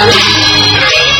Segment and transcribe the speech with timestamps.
[0.00, 1.02] 零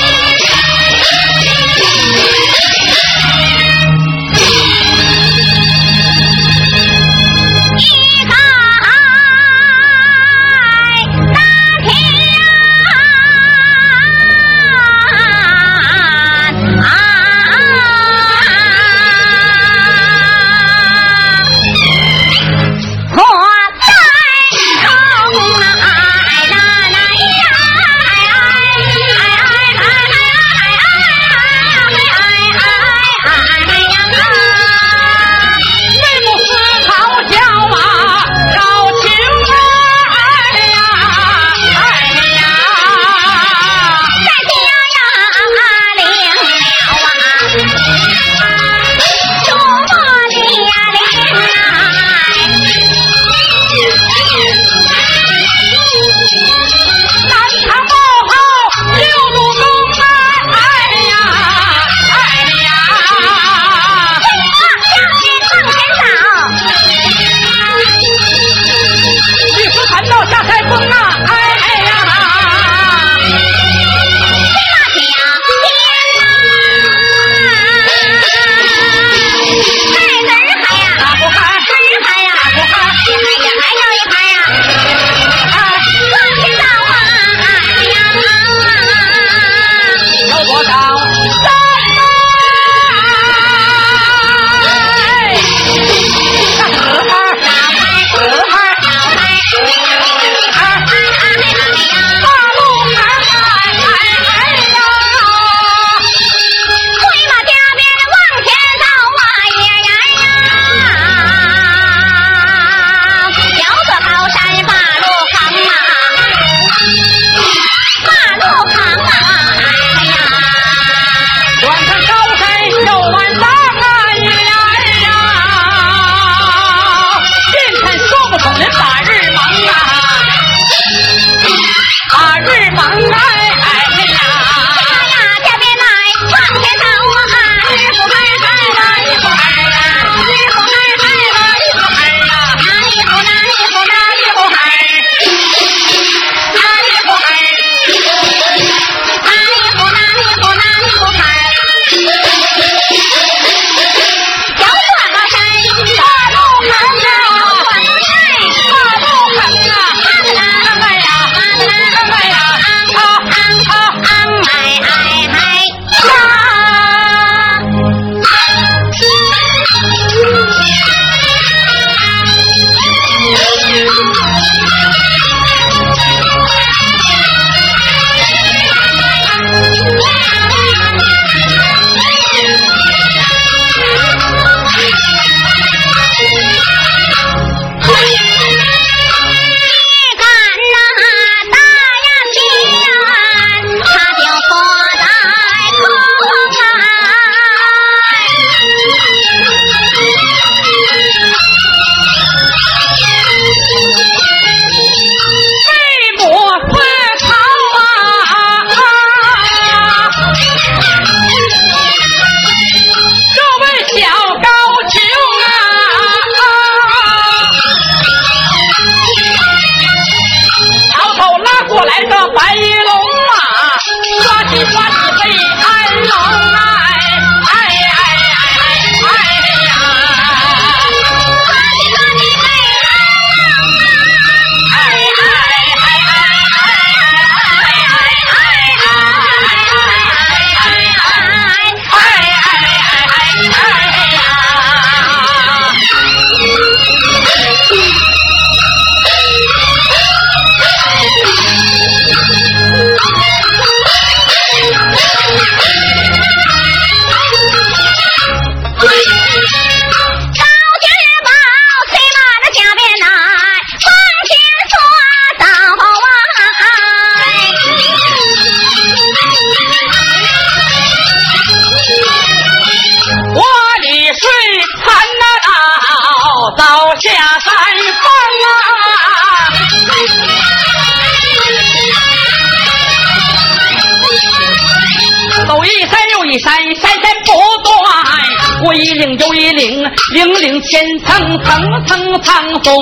[291.05, 292.23] 零千层层
[292.63, 292.75] 层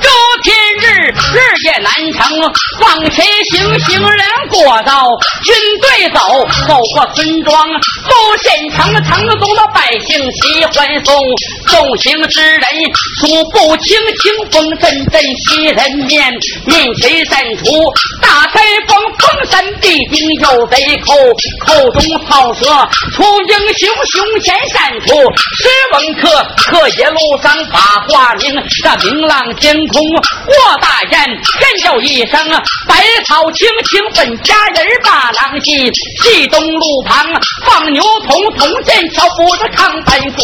[0.00, 0.29] 苍
[1.80, 2.20] 松，这天日日夜难成，
[2.78, 5.08] 况且星星人过道，
[5.44, 7.68] 军队走，走过村庄，
[8.08, 11.14] 走县城，城中的百姓齐欢送。
[11.66, 12.62] 送行之人
[13.20, 16.32] 数不清，清风阵阵袭人面，
[16.66, 17.64] 面前闪出
[18.20, 21.14] 大台风，风山必定有贼寇，
[21.66, 22.64] 口中草蛇
[23.12, 25.14] 出英雄，胸前闪出
[25.58, 26.28] 诗文客，
[26.66, 30.02] 客爷路上把花名，这明朗天空
[30.46, 31.40] 过大雁，
[31.70, 32.50] 尖叫一声，
[32.88, 37.24] 百草青青本家人把郎戏，戏东路旁
[37.64, 40.42] 放牛童，童见巧不着扛板斧，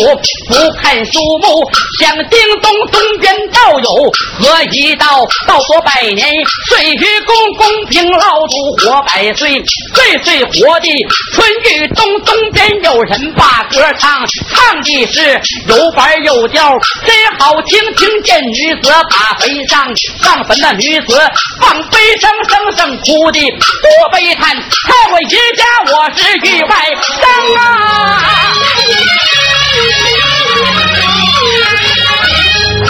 [0.48, 1.68] 不看树木，
[1.98, 3.90] 响叮咚，东边道有
[4.38, 5.26] 何一道？
[5.48, 6.32] 道多百年，
[6.68, 9.60] 岁月公公平老祖活百岁，
[9.94, 10.88] 岁岁活的
[11.34, 14.24] 春雨东，东边有人把歌唱，
[14.54, 16.70] 唱的是有板有调，
[17.04, 17.76] 真好听。
[17.96, 19.86] 听见女子把悲上，
[20.22, 21.20] 上坟的女子子
[21.60, 24.54] 放悲声，声声哭的多悲叹。
[24.54, 27.60] 在我一家，我是狱外生啊。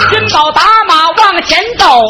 [0.09, 1.63] 金宝打马往前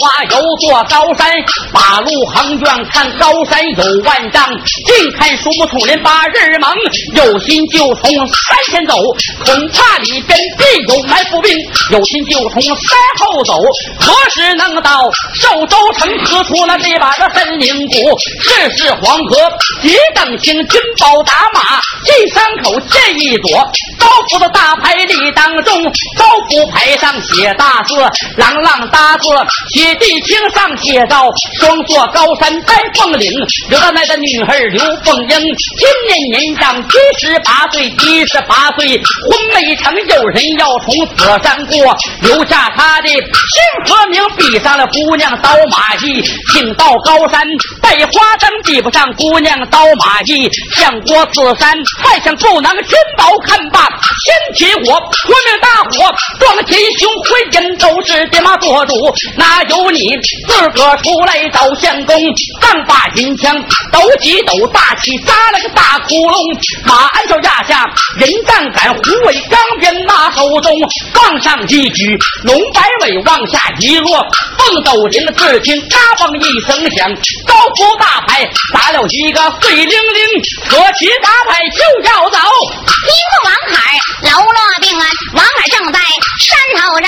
[0.05, 1.31] 啊，有座高山，
[1.71, 4.49] 八路横远看高山有万丈，
[4.85, 6.71] 近看树木丛林把日蒙，
[7.15, 8.95] 有心就从山前走，
[9.45, 11.57] 恐怕里边必有埋伏兵，
[11.91, 13.53] 有心就从山后走，
[13.99, 16.07] 何时能到寿州城？
[16.25, 19.37] 喝出了这把的森林谷，这是黄河，
[19.81, 23.51] 急等行，军宝打马进山口见一朵
[23.97, 25.83] 高府的大牌立当中，
[26.17, 27.83] 高府牌上写大。
[27.87, 27.93] 字
[28.35, 29.29] 朗朗大字
[29.73, 31.29] 写地青上写道：
[31.59, 33.31] 双座高山白凤岭，
[33.69, 43.21] 刘大奶的女儿刘凤英，今年年长七十八岁，七十八岁婚没成，有人要从此山过，留下他的姓
[43.85, 47.45] 和名，比上了姑娘刀马义，请到高山
[47.81, 51.73] 拜花灯，比不上姑娘刀马义，想过此山，
[52.03, 53.87] 再想不能君宝看罢，
[54.25, 57.77] 先起火，夺命大火，撞天兄回阴。
[57.77, 58.93] 都是爹妈做主，
[59.35, 60.15] 哪有你
[60.47, 62.15] 自个出来找相公？
[62.61, 63.55] 刚把金枪
[63.91, 66.37] 抖几抖，大气扎了个大窟窿。
[66.85, 67.85] 马鞍上压下
[68.17, 70.73] 人杠杆，虎尾钢鞭拿手中，
[71.13, 74.25] 放上一举龙摆尾，往下一落，
[74.57, 77.13] 凤斗铃只听嘎嘣一声响，
[77.45, 80.19] 高夫大牌打了一个碎零零，
[80.69, 82.37] 喝起大牌就要走。
[83.07, 85.99] 一个王海喽啰病啊，王海正在
[86.39, 87.07] 山头站。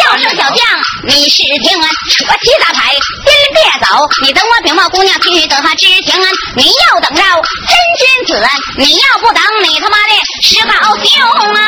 [0.00, 0.58] 叫声小将，
[1.06, 1.88] 你是听啊？
[2.26, 3.86] 我起大牌，先别走，
[4.22, 6.32] 你等我禀报姑娘去得知情安！
[6.56, 8.44] 你要等着真君子，
[8.78, 10.12] 你要不等，你他妈的
[10.42, 11.22] 是老兄
[11.54, 11.58] 啊！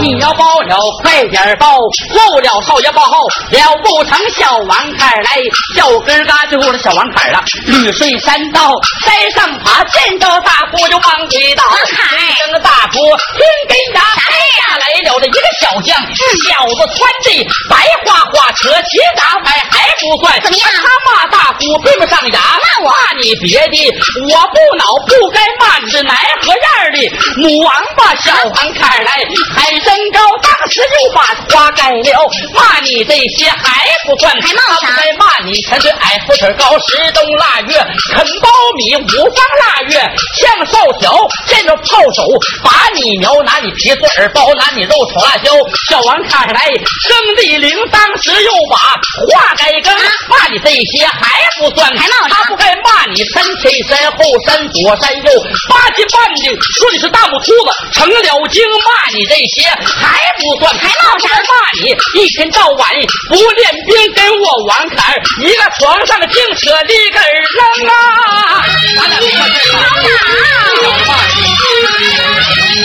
[0.00, 1.78] 你要包了，快点包，
[2.14, 4.18] 漏了，少爷报号了不成？
[4.38, 5.40] 小王坎来，
[5.74, 7.42] 小根嘎就过了小王坎了。
[7.66, 11.64] 绿水山道，山上爬，见到大姑就往里倒。
[11.74, 12.98] 一声大姑，
[13.34, 20.40] 听根牙，下来了的一个小将，小子穿的白花花，扯旗打牌还不算。
[20.42, 20.68] 怎么样？
[20.76, 22.90] 他骂大姑闭不上牙，骂我？
[22.90, 23.90] 骂你别的，
[24.28, 26.98] 我不恼，不该骂你是哪何样的
[27.42, 28.14] 母王八？
[28.16, 29.26] 小王坎来，
[29.56, 29.77] 还。
[29.80, 34.96] 身高，当时又把花盖了，骂你这些还不算，还骂啥？
[34.96, 37.78] 该骂你全是矮胡子高，十冬腊月
[38.12, 40.00] 啃苞米，五方腊月
[40.36, 41.16] 像少小，
[41.46, 42.22] 见着炮手
[42.62, 45.52] 把你瞄，拿你皮子耳包，拿你肉炒辣椒。
[45.88, 46.66] 小王看来
[47.06, 49.94] 生地灵，当时又把话改更，
[50.28, 55.32] 骂你这些还不算，还骂他不该骂你山前山后山左山右，
[55.68, 56.42] 八斤半的
[56.78, 59.67] 说你是大母秃子，成了精，骂你这些。
[59.76, 61.28] 还不算，还闹啥？
[61.48, 61.86] 骂你
[62.20, 62.88] 一天到晚
[63.28, 67.92] 不练兵，跟我玩坎儿，一个床上净扯里根扔啊！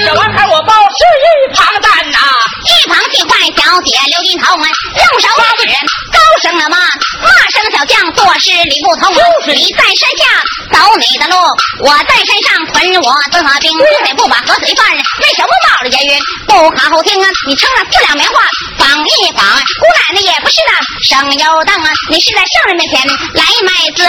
[0.05, 2.17] 小王凯，我包是一旁蛋呐，
[2.63, 5.27] 一旁替坏小姐刘金头啊，用手
[5.60, 5.67] 指
[6.12, 9.13] 高声的骂，骂声小将做事理不通。
[9.48, 10.24] 你在山下
[10.72, 11.36] 走你的路，
[11.84, 16.20] 我在山上屯我的兵，东北不把河水泛，为什么冒着烟云？
[16.48, 17.27] 不好好听啊！
[17.48, 18.39] 你撑了四两棉花
[18.77, 20.72] 绑一绑，姑奶奶也不是那
[21.03, 21.91] 省油灯啊！
[22.10, 24.03] 你是在圣人面前来卖字，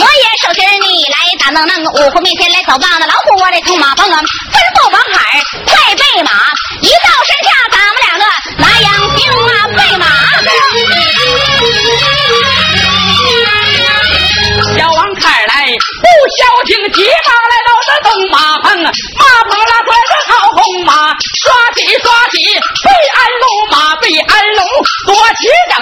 [0.00, 4.16] 我也手心你来打弄弄，五虎面前来扫棒子，老虎我得通马棚啊！
[4.48, 6.32] 吩咐王海快备马，
[6.80, 8.24] 一到山下咱两个
[8.58, 10.06] 拿样兵啊，备马。
[14.76, 18.90] 小王开来不消停，急忙来到这东马棚，马
[19.48, 20.92] 棚拉拽着好红马，
[21.44, 22.36] 刷起刷起，
[22.84, 24.64] 备鞍龙马备鞍龙，
[25.06, 25.74] 多齐整，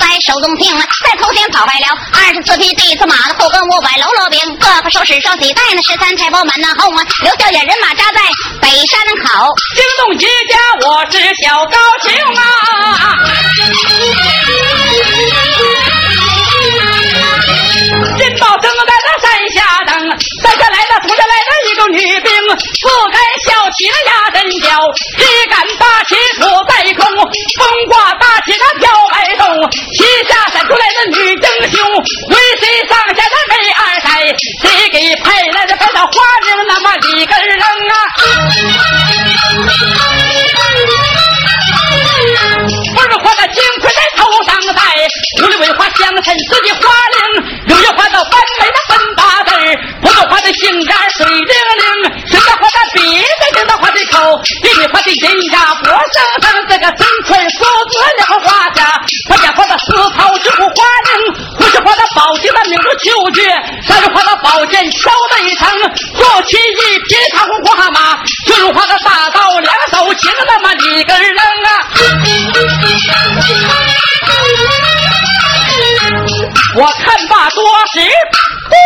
[0.00, 8.20] 在手中听，在头前跑坏了二十四匹地子马，后跟五百喽啰兵，个个手使双喜带，那十三太保满那后啊，刘小眼人马扎在
[8.60, 12.42] 北山口，惊动一家，我是小高兴啊！
[18.18, 19.58] 金宝正在那山下
[20.12, 24.80] 等，山下来了，突然来了一个女兵，不敢小起了压阵脚，
[25.16, 31.88] 谁敢把旗处在空，风刮大旗那飘摆动，旗下闪出来的女英雄，
[32.28, 36.12] 为谁上下的没二代，谁给派来的派到花
[36.44, 37.96] 名那么一个人啊？
[42.94, 44.82] 不是花的金盔在头上戴，
[45.42, 48.32] 五里为花香衬自己花翎，六月花的完
[66.52, 71.68] 坐骑一匹长花马，就是花的大刀两手擎那么一个人啊。
[76.74, 78.00] 我看罢多时，
[78.68, 78.76] 姑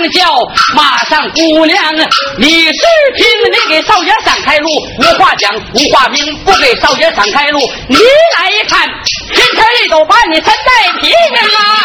[0.00, 0.26] 娘叫，
[0.74, 1.94] 马上姑娘，
[2.36, 2.80] 你是
[3.16, 4.68] 听你给少爷闪开路，
[4.98, 8.88] 无话讲，无话明，不给少爷闪开路，你来看，
[9.32, 11.83] 天天一走把你身带皮人啊！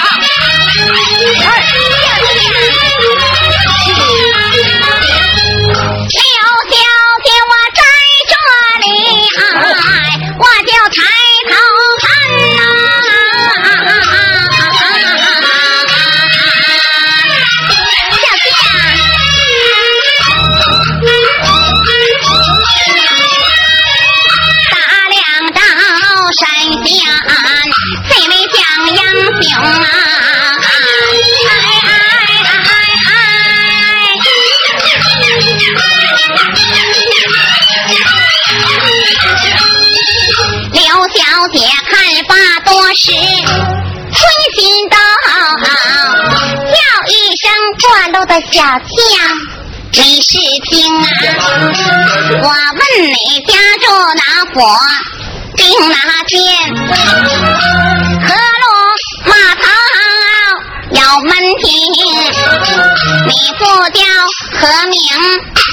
[48.52, 48.90] 小将。
[49.92, 50.38] 你是
[50.70, 51.04] 听啊？
[52.42, 54.22] 我问你家住哪
[54.54, 54.60] 府，
[55.58, 55.96] 定哪
[56.28, 56.38] 间？
[58.22, 58.30] 河
[58.62, 58.64] 路
[59.26, 59.64] 码头
[60.92, 61.68] 有门庭，
[63.28, 63.66] 你不
[63.98, 64.00] 叫
[64.54, 64.98] 何名？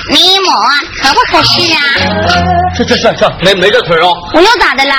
[0.09, 0.51] 你母
[1.03, 1.79] 合不合适啊？
[2.77, 4.09] 这这这这没没这腿儿啊？
[4.33, 4.97] 我又咋的啦？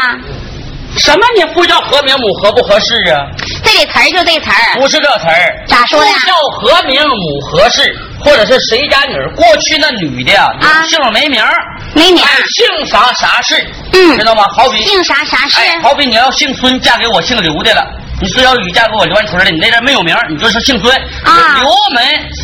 [0.97, 3.19] 什么你不叫何名母合不合适啊？
[3.67, 6.07] 这里词儿就这词儿，不是这词儿，咋说的？
[6.25, 9.29] 叫和名母何氏，或者是谁家女儿。
[9.35, 11.53] 过去那女的呀，啊有姓没名儿，
[11.93, 12.23] 没名
[12.55, 14.45] 姓啥啥氏，嗯知道吗？
[14.55, 15.59] 好比姓啥啥氏？
[15.59, 17.85] 哎，好比你要姓孙，嫁给我姓刘的了。
[18.19, 22.03] 你孙小雨嫁给我刘万春了，你那边没有名，你就是姓孙啊刘门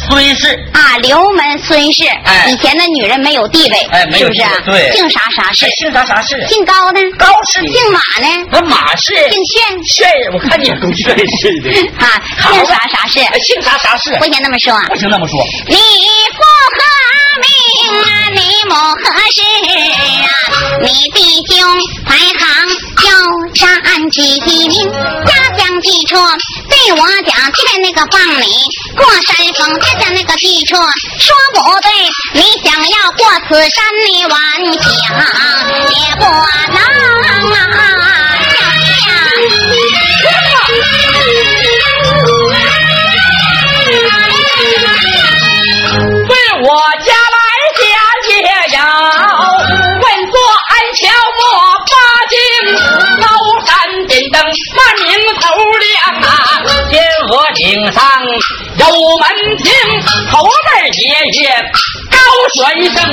[0.10, 0.48] 孙氏。
[0.74, 2.04] 啊，刘门孙氏。
[2.26, 4.52] 哎以前的女人没有地位，哎没有是不是啊？
[4.66, 5.68] 对姓啥啥氏？
[5.78, 6.46] 姓啥啥氏？
[6.48, 7.00] 姓高呢？
[7.18, 7.60] 高氏。
[7.68, 8.48] 姓马呢？
[8.52, 9.14] 那马氏。
[9.32, 9.84] 姓炫。
[9.86, 11.70] 炫，我看你也够炫似的。
[12.04, 13.20] 啊，姓啥啥氏？
[13.20, 14.16] 哎，姓啥啥氏？
[14.18, 14.74] 不行那么说。
[14.90, 15.40] 不行那么说。
[15.68, 16.40] 你父
[16.74, 16.80] 和
[17.42, 17.48] 名
[18.04, 19.42] 啊，你母何氏
[20.24, 20.30] 啊？
[20.82, 21.58] 你弟兄
[22.06, 22.70] 排行
[23.06, 24.92] 有占几名？
[25.26, 26.16] 家乡记处
[26.70, 28.48] 对我讲，今天那个放你
[28.96, 31.92] 过山峰，下那个记处说不对，
[32.34, 34.34] 你想要过此山，你顽
[34.82, 34.92] 想
[35.90, 36.78] 也不能
[37.72, 37.82] 啊！
[46.28, 46.32] 对
[46.62, 46.68] 我
[47.04, 47.38] 家来
[47.78, 47.82] 讲
[48.30, 48.34] 也
[48.76, 48.78] 要
[50.02, 50.36] 问作
[50.70, 51.02] 安桥
[51.40, 51.42] 莫
[51.92, 51.94] 八
[52.30, 52.34] 经，
[53.22, 53.24] 高
[53.66, 53.68] 山
[54.08, 54.36] 顶灯
[54.76, 55.06] 那名
[55.42, 55.44] 头
[55.80, 55.86] 亮
[56.22, 56.28] 啊，
[56.90, 56.92] 天
[57.30, 58.02] 鹅顶上
[58.78, 58.86] 有
[59.18, 59.72] 门庭，
[60.32, 61.04] 头儿爷
[61.42, 61.44] 爷
[62.10, 62.18] 高
[62.56, 62.62] 玄
[62.92, 63.04] 生，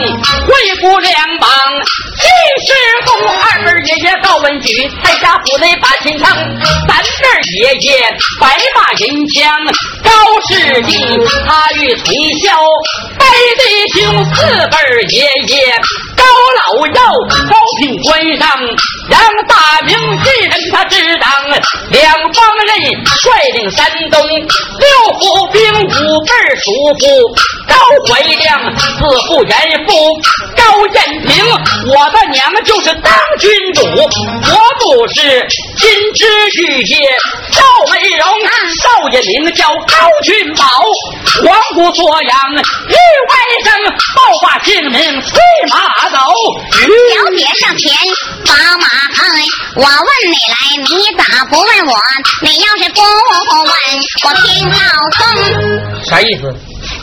[0.47, 0.49] 会
[0.81, 1.49] 不两榜
[2.19, 2.25] 七
[2.67, 2.73] 世
[3.05, 7.25] 公，二辈爷爷高文举，在家府内把亲称，三辈
[7.59, 9.55] 爷爷白马银枪
[10.11, 10.99] 高士弟，
[11.47, 12.59] 他与崔孝
[13.17, 13.27] 拜
[13.59, 14.77] 弟兄，四辈
[15.09, 15.73] 爷爷
[16.17, 16.25] 高
[16.59, 16.95] 老耀
[17.49, 18.59] 高品官上，
[19.09, 21.31] 让大明一人他执掌，
[21.91, 22.71] 两方人
[23.05, 24.89] 率领山东六
[25.21, 27.07] 府兵，五辈叔父
[27.69, 27.77] 高
[28.09, 30.21] 怀亮，四父严父
[30.57, 31.45] 高彦平，
[31.95, 34.09] 我的娘就是当君主，我
[34.85, 35.47] 母是
[35.79, 36.27] 金枝
[36.63, 36.99] 玉叶
[37.53, 37.63] 赵
[37.93, 38.27] 美容，
[38.83, 39.65] 少爷名叫
[40.01, 40.65] 高君宝，
[41.45, 42.53] 黄土作养，
[42.89, 43.69] 一外甥
[44.17, 45.39] 报把性命催
[45.69, 46.17] 马走。
[46.71, 47.93] 小姐上前
[48.47, 49.29] 把马横，
[49.77, 50.57] 我问你来，
[50.89, 51.99] 你咋不问我？
[52.41, 53.75] 你要是不问，
[54.25, 54.77] 我听老
[55.19, 56.05] 孙。
[56.07, 56.51] 啥意思？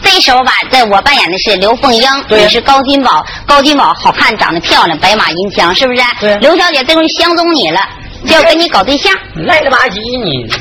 [0.01, 3.23] 这时候吧，在我扮演的是刘凤英，你是高金宝。
[3.45, 6.01] 高金宝好看，长得漂亮，白马银枪，是不是？
[6.19, 6.35] 对。
[6.37, 7.79] 刘小姐这回相中你了，
[8.25, 9.13] 就要跟你搞对象。
[9.35, 10.51] 赖了吧唧你！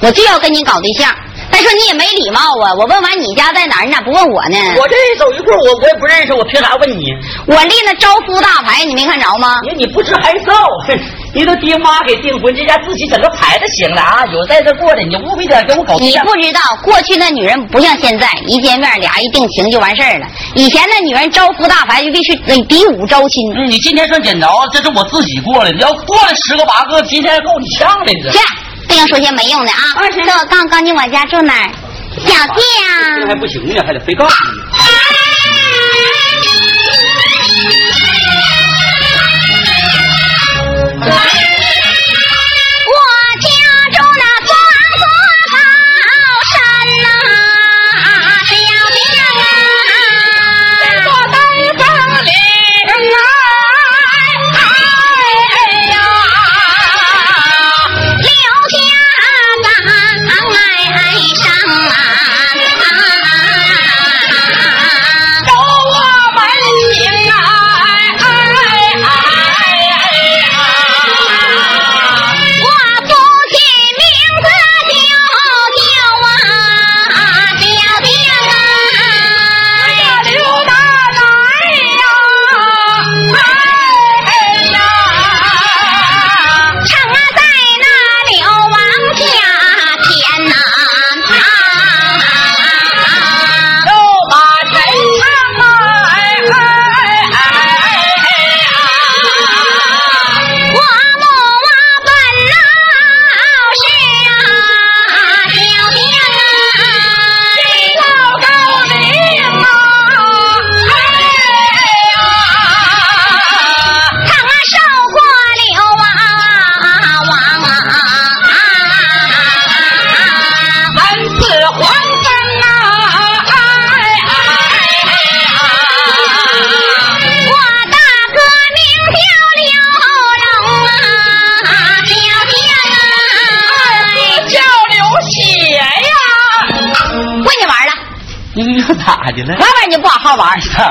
[0.00, 1.10] 我就要跟你搞对象。
[1.56, 2.74] 再说你也没礼貌啊！
[2.76, 4.58] 我问完你家在哪儿，你咋不问我呢？
[4.76, 7.06] 我这走一会儿，我我也不认识，我凭啥问你？
[7.46, 9.56] 我立那招夫大牌，你没看着吗？
[9.64, 10.52] 你你不知害臊！
[11.32, 14.26] 你都爹妈给订婚，这家自己整个牌子行了啊！
[14.34, 20.26] 有在这过的，你务必得跟我搞你不知道，过去那女人不像现在，一见面俩一定情就完事儿了。
[20.56, 23.40] 以前那女人招夫大牌就必须得比武招亲。
[23.56, 25.80] 嗯，你今天算捡着，这是我自己过的，你。
[25.80, 28.12] 要过来十个八个，今天够你呛的。
[28.12, 28.38] 去，
[28.86, 29.76] 不行说些没用的啊！
[30.14, 31.70] 这我刚刚你我家住哪儿？
[32.18, 34.55] 小弟啊，这还不行呢，还得非告诉你。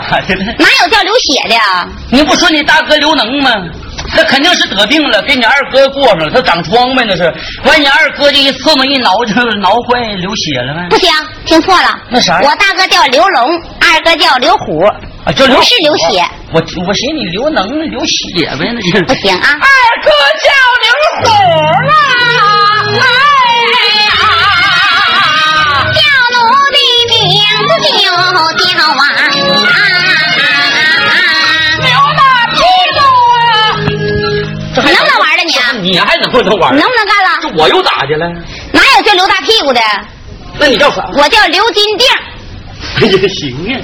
[0.10, 0.54] 咋的了？
[0.60, 1.56] 哪有叫流血的？
[2.12, 3.52] 你不说你大哥刘能吗？
[4.16, 6.30] 他肯定是得病了，给你二哥过上了。
[6.32, 7.24] 他长疮呗，那是。
[7.64, 10.88] 完，你二哥这一刺嘛，一挠就挠坏流血了呗。
[10.90, 11.12] 不行，
[11.46, 11.98] 听错了。
[12.10, 12.40] 那啥？
[12.44, 14.86] 我大哥叫刘龙，二哥叫刘虎。
[15.26, 15.56] 啊，叫刘。
[15.56, 16.24] 不是流血。
[16.52, 19.02] 我我寻你刘能流血呗，那是。
[19.06, 19.50] 不行啊。
[19.50, 19.58] 二
[20.04, 20.12] 哥
[20.44, 20.52] 叫
[20.84, 20.92] 刘
[21.24, 21.32] 虎
[21.88, 21.94] 了。
[35.86, 36.76] 你还能不能玩？
[36.76, 37.40] 能不能干了？
[37.42, 38.28] 这我又咋的了？
[38.72, 39.80] 哪有叫刘大屁股的？
[40.58, 41.08] 那你叫啥？
[41.16, 42.08] 我叫刘金锭。
[43.02, 43.80] 哎呀，行呀，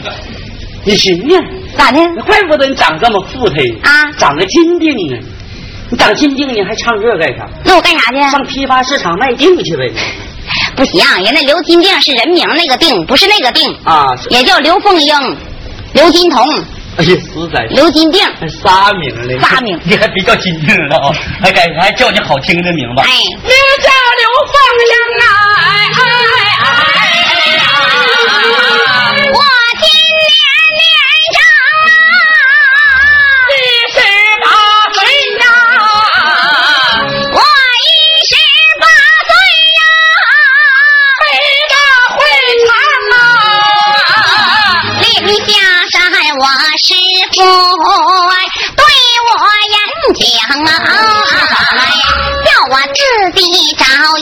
[0.83, 1.39] 你行呀。
[1.77, 1.99] 咋的？
[2.25, 4.11] 怪不得你长这么富态啊！
[4.17, 5.19] 长个金锭呢？
[5.89, 7.47] 你长金锭你还唱这干啥？
[7.63, 8.19] 那我干啥去？
[8.31, 9.91] 上批发市场卖锭去呗。
[10.75, 14.15] 不行，人家刘金锭是人名，那个锭不是那个锭啊。
[14.29, 15.37] 也叫刘凤英、
[15.93, 16.63] 刘金童。
[16.97, 23.09] 哎呀，实在刘金定，还仨名呢，仨名， 你还别叫金锭了啊，还改还叫你好听的名字，哎，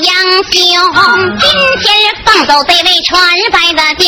[0.03, 0.53] 杨兄。
[1.39, 1.49] 今
[1.81, 1.85] 天
[2.25, 3.11] 放走这位传
[3.51, 4.07] 白的将，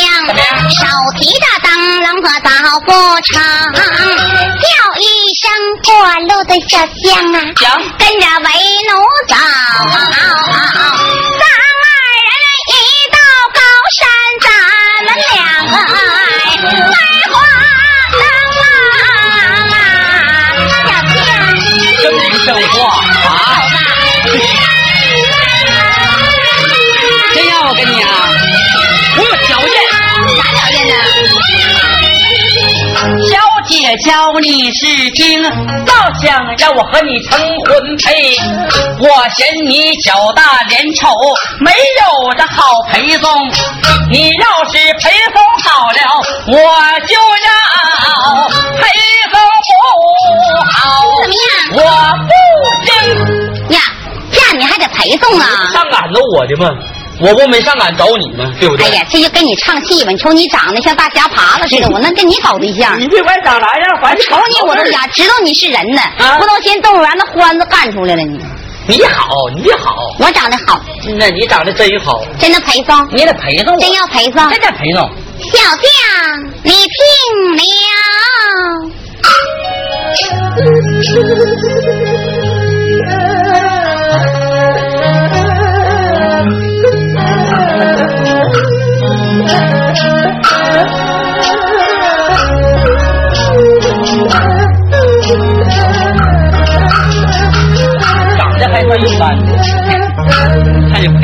[0.70, 0.80] 手
[1.18, 1.68] 提着灯
[2.00, 2.50] 笼和刀
[2.80, 2.92] 不
[3.32, 3.32] 长，
[3.74, 4.64] 叫
[5.00, 5.02] 一
[5.34, 5.42] 声
[5.84, 5.90] 过
[6.28, 7.36] 路的小将啊，
[7.98, 8.48] 跟着为
[8.88, 8.90] 奴
[9.28, 9.34] 走。
[34.02, 35.40] 瞧你是精，
[35.86, 38.36] 倒想让我和你成婚配。
[38.98, 41.08] 我嫌你脚大脸丑，
[41.60, 43.30] 没有这好陪送。
[44.10, 45.98] 你要是陪送好了，
[46.48, 46.54] 我
[47.06, 47.48] 就要
[48.76, 48.82] 陪
[49.30, 49.34] 送
[49.68, 49.70] 不
[50.72, 50.74] 好。
[51.22, 51.46] 怎么样？
[51.76, 51.80] 我
[52.26, 52.30] 不
[52.84, 52.90] 听。
[53.76, 53.80] 呀，
[54.32, 55.46] 嫁你还得陪送啊！
[55.72, 56.68] 上赶着我的吗？
[57.20, 58.50] 我不没上赶找你吗？
[58.58, 58.86] 对不对？
[58.86, 60.10] 哎呀，这就跟你唱戏吧。
[60.10, 62.98] 你瞅你长得像大虾爬子似的，我能跟你搞对象？
[62.98, 68.40] 你别管长啥样，反正瞅你我都想知道你是人呢，啊不都先动物园那欢子干出来了你？
[68.88, 70.80] 你好，你好，我长得好，
[71.16, 74.50] 那你长得真好，真的陪送，你得陪送我，真要陪送。
[74.50, 75.08] 真得陪送。
[75.40, 75.84] 小将，
[76.64, 77.62] 你听了。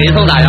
[0.09, 0.48] 你陪送来的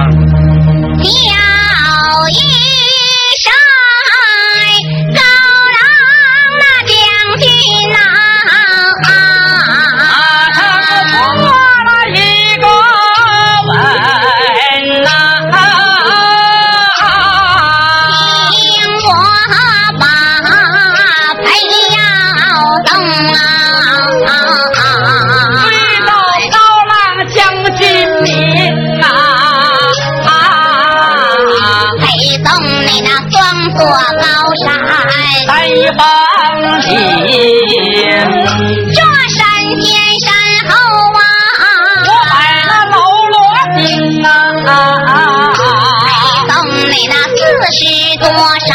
[47.61, 47.83] 那四十
[48.19, 48.71] 多少，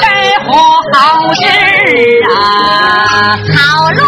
[0.00, 0.04] 该
[0.44, 0.50] 活
[0.92, 0.98] 好
[1.34, 1.40] 事
[2.34, 2.34] 啊，
[3.56, 3.58] 好
[3.92, 3.98] 骡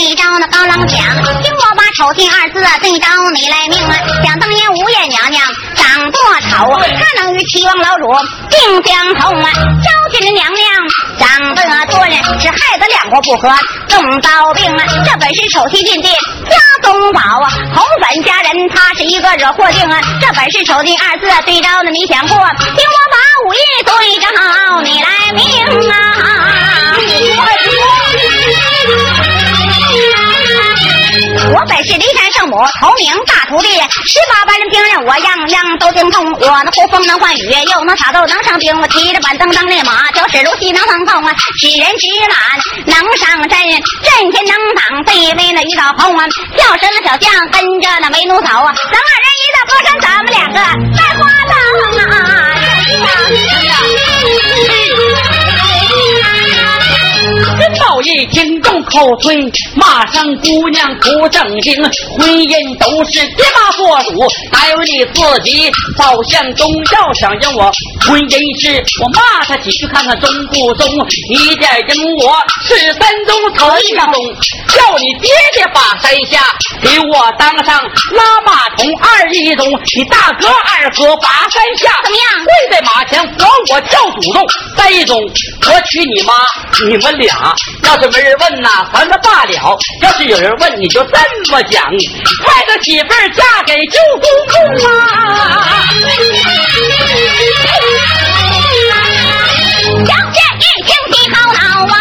[0.00, 3.94] 送对招那高郎讲，听我把丑信二字对招你来命啊！
[4.24, 5.44] 想当年吴艳娘娘
[5.76, 8.06] 长多丑，她能与齐王老主
[8.48, 9.52] 定相同啊！
[9.52, 10.64] 昭君的娘娘
[11.18, 12.10] 长得敦，
[12.40, 13.54] 是害得两国不和，
[13.88, 14.84] 中刀病啊！
[15.04, 16.08] 这本是丑妻进地
[16.48, 20.00] 家宗宝啊，红粉佳人她是一个惹祸精啊！
[20.18, 22.38] 这本是丑信二字对招呢，你想过？
[22.38, 23.92] 听我把武艺对
[24.24, 25.44] 招你来命
[25.90, 26.39] 啊！
[31.52, 33.68] 我本是骊山圣母，头名大徒弟，
[34.06, 36.24] 十八般兵刃我样样都精通。
[36.32, 38.80] 我那呼风能唤雨，又能撒豆能上兵。
[38.80, 42.38] 我骑着板凳当烈马，脚使如骑能腾空啊，使人直满
[42.86, 46.24] 能上阵，阵前能挡，背威那一道红啊，
[46.56, 50.58] 叫声那小将跟着那为奴走啊，咱二人一道歌声，咱们两个
[50.96, 51.54] 在花灯
[52.10, 52.14] 啊。
[52.90, 53.34] 赵一
[58.30, 59.36] 听众口吹，
[59.74, 61.74] 马上姑娘不正经，
[62.16, 66.68] 婚姻都是爹妈做主，哪有你自己早向东？
[66.92, 67.70] 要想让我
[68.06, 70.86] 婚姻事，我骂他几句看看中不中？
[71.30, 74.12] 你点应我是三宗此一中，
[74.68, 76.40] 叫你爹爹把山下
[76.80, 79.66] 给我当上拉马童二一中，
[79.96, 86.34] 你大哥二哥把山下怎么样跪在马前活我叫祖宗，三一中我娶你妈，
[86.86, 87.34] 你们俩
[87.82, 89.78] 要是没人问呐，哪还的罢了。
[90.02, 91.18] 要是有人问，你就这
[91.52, 91.84] 么讲：
[92.44, 94.54] 派个媳妇儿嫁给舅公公
[94.88, 94.90] 啊！
[100.06, 101.94] 小姐一听的好恼啊，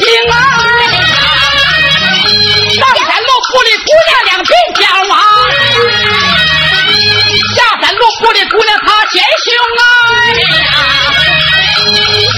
[0.00, 0.34] 扎的精啊，
[2.74, 4.82] 上山路不里姑娘两鬓角
[5.12, 5.16] 啊，
[7.56, 9.46] 下山路不里姑娘她显胸
[9.78, 9.82] 啊，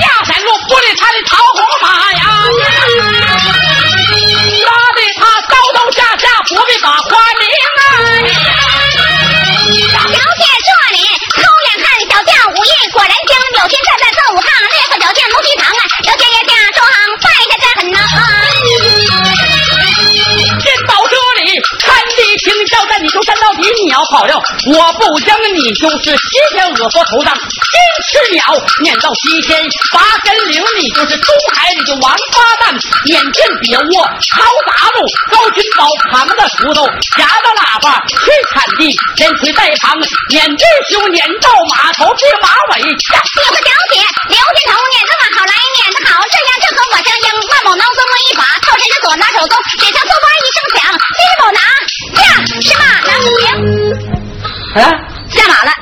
[0.01, 2.21] 下山路不里她的桃红马呀。
[4.13, 7.47] 拉的他刀刀下下不必把花名
[7.79, 7.83] 啊！
[9.97, 10.99] 小姐这里
[11.35, 13.89] 偷眼看小将武艺果然精，有心站
[23.73, 24.35] 就站到底，你要跑了，
[24.67, 28.45] 我不将你就是西天恶佛头上金翅鸟，
[28.83, 32.75] 撵到西天拔根岭，你就是东海里的王八蛋，
[33.07, 39.97] 眼见别窝抄大路，高君宝扛的锄头夹着喇叭去铲地，连锤带旁
[40.29, 43.41] 撵弟兄撵到马头至马尾，喜欢小
[43.93, 43.97] 姐
[44.29, 47.27] 刘金头撵得马好来撵得好，这样就和我相应。
[47.43, 49.55] 万某囊中摸一把，套身是左拿手中，
[54.75, 54.83] 哎，
[55.29, 55.73] 下马了，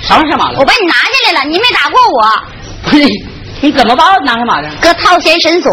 [0.00, 0.64] 什么下马了我？
[0.64, 2.42] 把你拿下来了，你没打过我。
[2.84, 3.04] 不是，
[3.60, 4.70] 你怎么把我拿下马的？
[4.80, 5.72] 搁套弦绳索，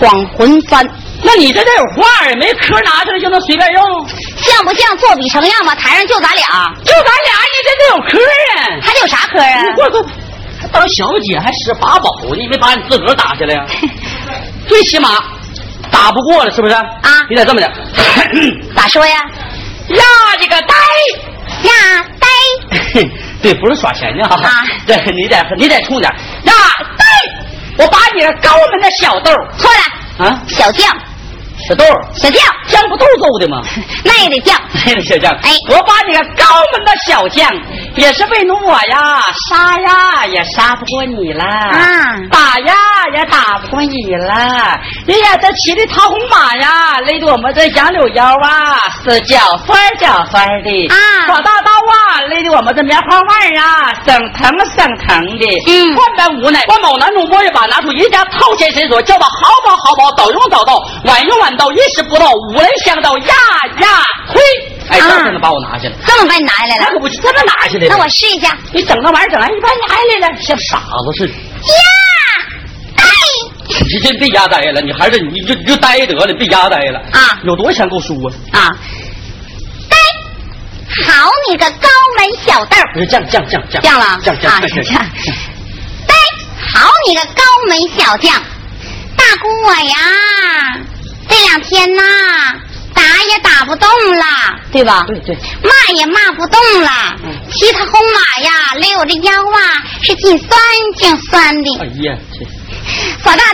[0.00, 0.88] 晃魂幡，
[1.22, 4.08] 那你这得有话呀，没壳拿出来就能随便用？
[4.38, 5.74] 像不像做比成样吧？
[5.76, 6.46] 台上就咱俩，
[6.84, 8.18] 就咱俩，你这得有科
[8.56, 8.80] 啊！
[8.82, 9.62] 还得有啥科啊？
[9.62, 10.02] 你过过，
[10.60, 13.64] 还当小姐还使法宝，你没把你自个儿打下来呀？
[14.66, 15.10] 最起码
[15.90, 16.74] 打不过了，是不是？
[16.74, 16.86] 啊
[17.28, 17.70] 你得这么的，
[18.74, 19.14] 咋说呀？
[19.90, 20.04] 呀，
[20.40, 20.74] 你个呆！
[21.62, 23.02] 呀，呆，
[23.42, 24.36] 对，不是耍钱呢哈。
[24.36, 24.50] 啊。
[24.86, 26.10] 对你得你得冲点
[26.44, 26.52] 呀，
[26.98, 27.04] 呆！
[27.78, 30.94] 我把你个高门的小豆儿错了，啊，小将，
[31.66, 33.62] 小豆儿，小将，将不豆揍的吗？
[34.04, 34.56] 那也得将。
[34.86, 35.50] 哎，小将，哎。
[35.68, 37.48] 我把你个高门的小将，
[37.94, 42.16] 也是为奴我呀，杀呀也杀不过你了，啊。
[42.30, 42.74] 打呀
[43.14, 44.34] 也打不过你了。
[45.08, 50.96] 哎呀，这骑的桃红马呀，勒得我们这杨柳腰啊，是脚酸儿脚酸的啊
[51.26, 55.46] 耍大刀啊，勒得我们这棉花腕啊，生疼生疼的。
[55.66, 63.34] 嗯万般无奈，关某男主摸一把，拿出一家套钱绳索，叫他好宝好宝，早用早到，晚用晚到，一时不到，五雷相到，呀
[63.80, 63.88] 呀
[64.28, 64.40] 嘿，
[64.88, 65.94] 哎，这啊才能把我拿下来。
[66.06, 66.84] 这么把你拿下来了？
[66.86, 67.88] 那可不是这么拿下来的。
[67.88, 68.56] 那我试一下。
[68.72, 71.34] 你整那玩意儿整完你把你还来了，像傻子似的。
[73.92, 76.98] 你真别压呆了，你还是你就你就呆得了，别压呆了。
[77.12, 77.38] 啊。
[77.44, 78.60] 有多少钱够输啊？
[78.60, 78.70] 啊，
[79.88, 79.96] 呆，
[81.04, 83.80] 好你个高门小豆儿，不是降降降降。
[83.82, 84.20] 降了啊。
[84.22, 84.84] 降降降。
[84.84, 84.94] 降。
[86.06, 86.14] 呆，
[86.72, 88.34] 好你个高门小将，
[89.16, 89.96] 大姑我呀，
[91.28, 92.02] 这两天呐，
[92.92, 94.24] 打也打不动了，
[94.72, 95.04] 对吧？
[95.06, 96.90] 对对，骂也骂不动了，
[97.24, 97.32] 嗯。
[97.52, 100.58] 骑他红马呀，勒我这腰啊，是劲酸
[100.96, 101.78] 劲酸的。
[101.78, 102.46] 哎呀，这。
[103.22, 103.44] 耍大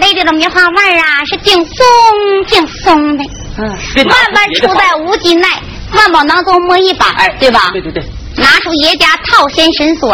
[0.00, 3.24] 勒着这棉花腕儿啊，是劲松劲松的。
[3.56, 3.68] 嗯，
[4.06, 5.48] 万般出在无尽奈，
[5.92, 7.70] 万宝囊中摸一把，哎，对吧？
[7.72, 8.02] 对对对，
[8.36, 10.12] 拿出爷家套仙绳索，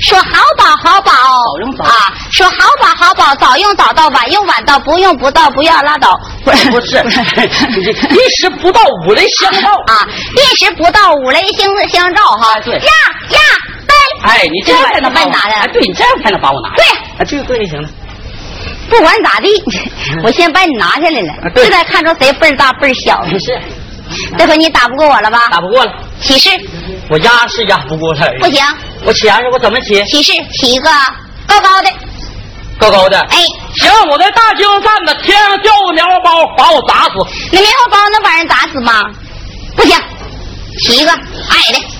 [0.00, 1.84] 说好宝好宝，早用早。
[1.84, 9.68] 啊，说好宝好宝，早用早到，晚用晚到，不用不到，不要拉倒，不 是不是，一时不到五雷相照。
[9.88, 12.74] 啊，一时不到五雷星相照哈，哎对。
[12.74, 12.80] 呀
[13.30, 13.38] 呀
[13.86, 15.52] 呆，哎，你这样才能把你拿的？
[15.52, 16.74] 哎，对你这样才能把我拿。
[16.74, 16.84] 对。
[17.18, 17.88] 啊，这个对就行了。
[18.88, 19.48] 不管咋地，
[20.24, 23.22] 我先把你拿下来了这才看出谁辈儿大辈儿小。
[23.38, 23.60] 是，
[24.36, 25.48] 这回你打不过我了吧？
[25.50, 26.50] 打不过了，起势
[27.10, 28.26] 我压是压不过他。
[28.40, 28.64] 不行，
[29.04, 30.02] 我起压是我怎么起？
[30.04, 30.90] 起势起一个
[31.46, 31.90] 高高的，
[32.78, 33.18] 高高的。
[33.30, 33.44] 哎，
[33.76, 37.10] 行，我在大街上站着，天上掉个棉花包，把我砸死。
[37.52, 39.02] 那棉花包能把人砸死吗？
[39.76, 39.96] 不行，
[40.80, 41.97] 起一个矮的。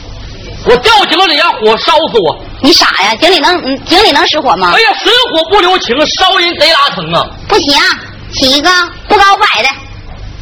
[0.68, 2.38] 我掉井里让火烧死我。
[2.60, 3.14] 你傻呀？
[3.18, 4.80] 井里能嗯井里能失火吗哎？
[4.82, 7.24] 呀，水火不留情，烧人贼拉疼啊！
[7.48, 7.72] 不行，
[8.32, 8.68] 起一个
[9.08, 9.68] 不高不矮的。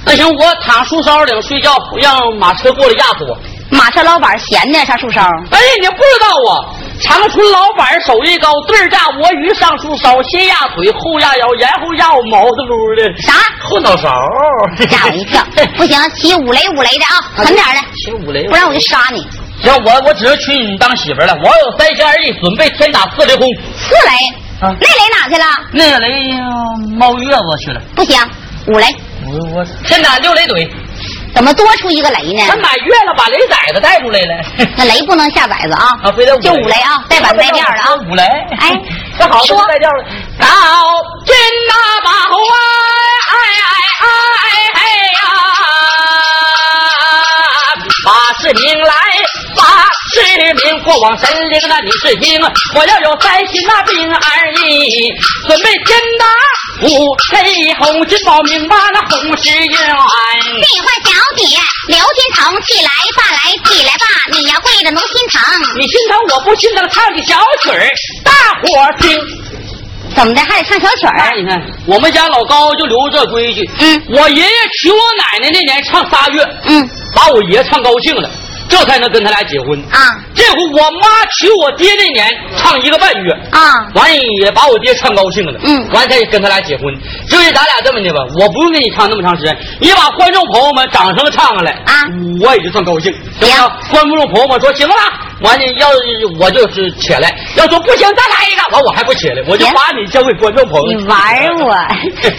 [0.05, 3.39] 那行，我躺树梢顶睡觉，让马车过来压死我。
[3.69, 5.21] 马车老板闲的上树梢。
[5.51, 6.75] 哎，你不知道啊？
[7.03, 13.23] 长春老板手艺高，对炸我鱼上树梢，先压腿后压腰，然后压我毛子撸的。
[13.23, 13.33] 啥？
[13.61, 14.09] 后脑勺。
[14.89, 15.45] 吓我一跳！
[15.77, 17.81] 不行，起五雷五雷的啊，狠点的。
[17.97, 19.27] 起五雷，不然我就杀你。
[19.63, 21.35] 行，我我只是娶你当媳妇了。
[21.43, 23.47] 我有三心二意，准备天打四雷轰。
[23.79, 24.13] 四雷。
[24.59, 25.45] 啊那雷哪去了？
[25.73, 26.33] 那雷
[26.97, 27.81] 冒月子去了。
[27.95, 28.19] 不行，
[28.69, 28.87] 五雷。
[29.27, 30.71] 我我天打六雷怼。
[31.35, 32.43] 怎么多出一个雷呢？
[32.49, 34.35] 他满月了，把雷崽子带出来了。
[34.79, 35.93] 那雷不能下崽子啊！
[36.03, 37.95] 啊，非得就五雷啊，带板带调的啊。
[38.11, 38.23] 五雷。
[38.59, 38.81] 哎，
[39.19, 40.05] 这好说带调了。
[40.41, 40.47] 高
[41.27, 41.35] 金
[41.69, 42.57] 呐宝哎
[43.29, 43.76] 哎哎
[50.37, 50.47] 八。
[50.47, 52.41] 是名过往神灵那你是听，
[52.75, 55.13] 我要有三心那病二意，
[55.47, 56.27] 准备天打
[56.87, 59.67] 五雷轰，金宝明吧那红十元。
[59.69, 61.45] 这话小姐
[61.89, 65.41] 刘金童，起来吧来，起来吧，你要跪着能心疼。
[65.79, 67.89] 你心疼我不心疼，唱的小曲儿，
[68.25, 69.19] 大伙儿听。
[70.15, 71.35] 怎么的还得唱小曲儿？
[71.37, 73.63] 你看我们家老高就留这规矩。
[73.81, 78.31] 嗯，我爷爷娶我奶奶那年唱仨月，嗯，把我爷唱高兴了。
[78.69, 80.19] 这才能跟他俩结婚啊！
[80.35, 82.27] 这回我妈娶我爹那年
[82.57, 86.85] 唱一个半月啊，完也把我爹唱高兴了，嗯，完才跟他俩结婚。
[87.29, 92.05] 就咱俩这么的吧，我不用给你唱那么长时间，你把观众朋友们掌声唱上来啊，
[92.41, 93.71] 我也就算高兴，行不行？
[93.91, 94.95] 观众朋友们说行了。
[95.41, 95.89] 完了，要
[96.41, 100.87] 我就是起来，要说不行，再来一个，完我还不起来，我就把你交给观众朋友。
[100.87, 101.19] 你玩
[101.61, 101.77] 我？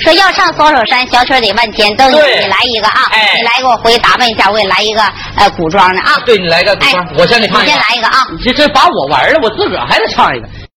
[0.01, 3.01] 说要唱双手山，小曲得万千，都你来一个啊！
[3.35, 5.01] 你来给我回去打扮一下，我也来一个
[5.35, 6.13] 呃古装的啊！
[6.25, 7.63] 对你来个古装，我先给你唱。
[7.63, 8.25] 你先来一个啊！
[8.43, 10.47] 这这把我玩了，我自个儿还得唱一个。